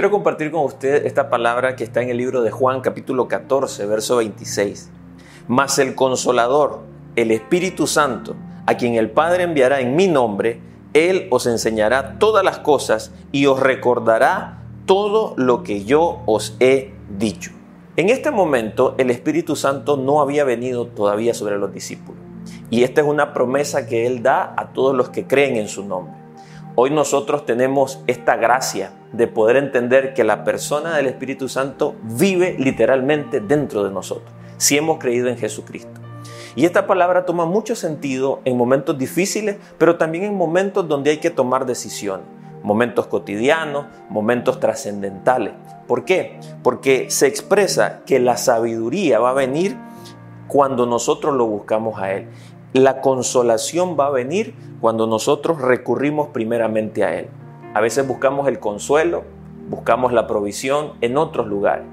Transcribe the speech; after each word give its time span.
Quiero 0.00 0.12
compartir 0.12 0.50
con 0.50 0.64
usted 0.64 1.04
esta 1.04 1.28
palabra 1.28 1.76
que 1.76 1.84
está 1.84 2.00
en 2.00 2.08
el 2.08 2.16
libro 2.16 2.40
de 2.40 2.50
Juan 2.50 2.80
capítulo 2.80 3.28
14, 3.28 3.84
verso 3.84 4.16
26. 4.16 4.88
Mas 5.46 5.78
el 5.78 5.94
consolador, 5.94 6.78
el 7.16 7.30
Espíritu 7.30 7.86
Santo, 7.86 8.34
a 8.64 8.78
quien 8.78 8.94
el 8.94 9.10
Padre 9.10 9.42
enviará 9.42 9.80
en 9.80 9.96
mi 9.96 10.08
nombre, 10.08 10.58
Él 10.94 11.28
os 11.30 11.44
enseñará 11.44 12.18
todas 12.18 12.42
las 12.42 12.60
cosas 12.60 13.12
y 13.30 13.44
os 13.44 13.60
recordará 13.60 14.62
todo 14.86 15.34
lo 15.36 15.62
que 15.62 15.84
yo 15.84 16.22
os 16.24 16.56
he 16.60 16.94
dicho. 17.18 17.50
En 17.96 18.08
este 18.08 18.30
momento 18.30 18.94
el 18.96 19.10
Espíritu 19.10 19.54
Santo 19.54 19.98
no 19.98 20.22
había 20.22 20.44
venido 20.44 20.86
todavía 20.86 21.34
sobre 21.34 21.58
los 21.58 21.74
discípulos. 21.74 22.22
Y 22.70 22.84
esta 22.84 23.02
es 23.02 23.06
una 23.06 23.34
promesa 23.34 23.86
que 23.86 24.06
Él 24.06 24.22
da 24.22 24.54
a 24.56 24.72
todos 24.72 24.96
los 24.96 25.10
que 25.10 25.26
creen 25.26 25.56
en 25.56 25.68
su 25.68 25.84
nombre. 25.84 26.14
Hoy 26.74 26.88
nosotros 26.88 27.44
tenemos 27.44 28.00
esta 28.06 28.36
gracia 28.36 28.92
de 29.12 29.26
poder 29.26 29.56
entender 29.56 30.14
que 30.14 30.24
la 30.24 30.44
persona 30.44 30.96
del 30.96 31.06
Espíritu 31.06 31.48
Santo 31.48 31.96
vive 32.02 32.56
literalmente 32.58 33.40
dentro 33.40 33.84
de 33.84 33.90
nosotros, 33.90 34.32
si 34.56 34.76
hemos 34.76 34.98
creído 34.98 35.28
en 35.28 35.36
Jesucristo. 35.36 36.00
Y 36.56 36.64
esta 36.64 36.86
palabra 36.86 37.26
toma 37.26 37.44
mucho 37.44 37.76
sentido 37.76 38.40
en 38.44 38.56
momentos 38.56 38.98
difíciles, 38.98 39.56
pero 39.78 39.96
también 39.96 40.24
en 40.24 40.36
momentos 40.36 40.88
donde 40.88 41.10
hay 41.10 41.18
que 41.18 41.30
tomar 41.30 41.64
decisiones, 41.64 42.26
momentos 42.62 43.06
cotidianos, 43.06 43.86
momentos 44.08 44.58
trascendentales. 44.58 45.52
¿Por 45.86 46.04
qué? 46.04 46.38
Porque 46.62 47.10
se 47.10 47.26
expresa 47.26 48.00
que 48.04 48.18
la 48.18 48.36
sabiduría 48.36 49.18
va 49.18 49.30
a 49.30 49.34
venir 49.34 49.76
cuando 50.48 50.86
nosotros 50.86 51.34
lo 51.34 51.46
buscamos 51.46 52.00
a 52.00 52.12
Él. 52.12 52.28
La 52.72 53.00
consolación 53.00 53.96
va 53.98 54.06
a 54.06 54.10
venir 54.10 54.54
cuando 54.80 55.06
nosotros 55.06 55.60
recurrimos 55.60 56.28
primeramente 56.28 57.04
a 57.04 57.18
Él. 57.18 57.28
A 57.72 57.80
veces 57.80 58.06
buscamos 58.06 58.48
el 58.48 58.58
consuelo, 58.58 59.22
buscamos 59.68 60.12
la 60.12 60.26
provisión 60.26 60.94
en 61.00 61.16
otros 61.16 61.46
lugares. 61.46 61.86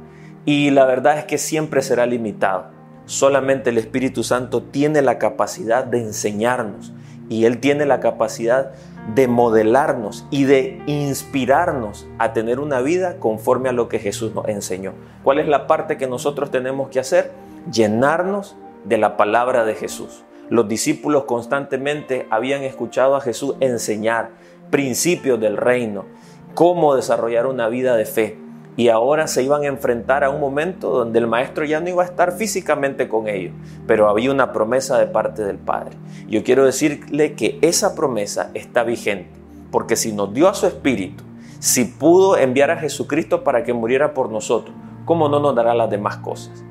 Y 0.43 0.71
la 0.71 0.85
verdad 0.85 1.19
es 1.19 1.25
que 1.25 1.37
siempre 1.37 1.83
será 1.83 2.05
limitado. 2.07 2.65
Solamente 3.05 3.69
el 3.69 3.77
Espíritu 3.77 4.23
Santo 4.23 4.63
tiene 4.63 5.01
la 5.01 5.19
capacidad 5.19 5.83
de 5.83 5.99
enseñarnos 5.99 6.93
y 7.29 7.45
Él 7.45 7.59
tiene 7.59 7.85
la 7.85 7.99
capacidad 7.99 8.71
de 9.13 9.27
modelarnos 9.27 10.25
y 10.31 10.45
de 10.45 10.81
inspirarnos 10.87 12.07
a 12.17 12.33
tener 12.33 12.59
una 12.59 12.81
vida 12.81 13.17
conforme 13.19 13.69
a 13.69 13.73
lo 13.73 13.87
que 13.87 13.99
Jesús 13.99 14.33
nos 14.33 14.47
enseñó. 14.47 14.93
¿Cuál 15.23 15.39
es 15.39 15.47
la 15.47 15.67
parte 15.67 15.97
que 15.97 16.07
nosotros 16.07 16.49
tenemos 16.51 16.89
que 16.89 16.99
hacer? 16.99 17.31
Llenarnos 17.71 18.55
de 18.83 18.97
la 18.97 19.15
palabra 19.15 19.63
de 19.63 19.75
Jesús. 19.75 20.23
Los 20.49 20.69
discípulos 20.69 21.25
constantemente 21.25 22.25
habían 22.29 22.63
escuchado 22.63 23.15
a 23.15 23.21
Jesús 23.21 23.55
enseñar 23.59 24.31
principios 24.69 25.39
del 25.39 25.57
reino, 25.57 26.05
cómo 26.53 26.95
desarrollar 26.95 27.47
una 27.47 27.67
vida 27.67 27.97
de 27.97 28.05
fe. 28.05 28.39
Y 28.77 28.89
ahora 28.89 29.27
se 29.27 29.43
iban 29.43 29.63
a 29.63 29.67
enfrentar 29.67 30.23
a 30.23 30.29
un 30.29 30.39
momento 30.39 30.91
donde 30.91 31.19
el 31.19 31.27
maestro 31.27 31.65
ya 31.65 31.79
no 31.79 31.89
iba 31.89 32.03
a 32.03 32.05
estar 32.05 32.31
físicamente 32.31 33.09
con 33.09 33.27
ellos, 33.27 33.53
pero 33.87 34.07
había 34.07 34.31
una 34.31 34.53
promesa 34.53 34.97
de 34.99 35.07
parte 35.07 35.43
del 35.43 35.57
Padre. 35.57 35.97
Yo 36.29 36.43
quiero 36.43 36.63
decirle 36.63 37.33
que 37.33 37.57
esa 37.61 37.95
promesa 37.95 38.51
está 38.53 38.83
vigente, 38.83 39.31
porque 39.71 39.95
si 39.95 40.13
nos 40.13 40.33
dio 40.33 40.47
a 40.47 40.53
su 40.53 40.67
Espíritu, 40.67 41.23
si 41.59 41.85
pudo 41.85 42.37
enviar 42.37 42.69
a 42.69 42.77
Jesucristo 42.77 43.43
para 43.43 43.63
que 43.63 43.73
muriera 43.73 44.13
por 44.13 44.31
nosotros, 44.31 44.75
¿cómo 45.05 45.27
no 45.27 45.39
nos 45.39 45.55
dará 45.55 45.73
las 45.73 45.89
demás 45.89 46.17
cosas? 46.17 46.63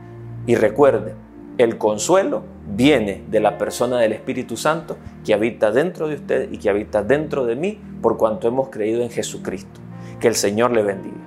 Y 0.46 0.54
recuerde, 0.54 1.16
el 1.58 1.78
consuelo 1.78 2.42
viene 2.68 3.22
de 3.28 3.40
la 3.40 3.58
persona 3.58 3.98
del 3.98 4.12
Espíritu 4.12 4.56
Santo 4.56 4.96
que 5.24 5.34
habita 5.34 5.70
dentro 5.70 6.08
de 6.08 6.16
usted 6.16 6.52
y 6.52 6.58
que 6.58 6.68
habita 6.68 7.02
dentro 7.02 7.46
de 7.46 7.56
mí 7.56 7.78
por 8.02 8.16
cuanto 8.16 8.48
hemos 8.48 8.68
creído 8.68 9.02
en 9.02 9.10
Jesucristo. 9.10 9.80
Que 10.20 10.28
el 10.28 10.34
Señor 10.34 10.72
le 10.72 10.82
bendiga. 10.82 11.25